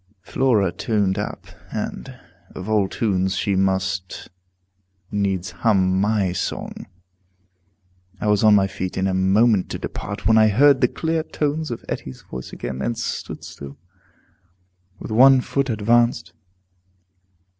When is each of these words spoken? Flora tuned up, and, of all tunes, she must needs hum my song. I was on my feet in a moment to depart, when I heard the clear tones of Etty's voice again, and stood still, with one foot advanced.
Flora 0.23 0.71
tuned 0.71 1.19
up, 1.19 1.45
and, 1.71 2.19
of 2.55 2.67
all 2.67 2.87
tunes, 2.89 3.35
she 3.35 3.55
must 3.55 4.29
needs 5.11 5.51
hum 5.51 5.95
my 6.01 6.31
song. 6.33 6.87
I 8.19 8.25
was 8.25 8.43
on 8.43 8.55
my 8.55 8.65
feet 8.65 8.97
in 8.97 9.05
a 9.05 9.13
moment 9.13 9.69
to 9.69 9.77
depart, 9.77 10.25
when 10.25 10.39
I 10.39 10.47
heard 10.47 10.81
the 10.81 10.87
clear 10.87 11.21
tones 11.21 11.69
of 11.69 11.85
Etty's 11.87 12.23
voice 12.23 12.51
again, 12.51 12.81
and 12.81 12.97
stood 12.97 13.43
still, 13.43 13.77
with 14.97 15.11
one 15.11 15.39
foot 15.39 15.69
advanced. 15.69 16.33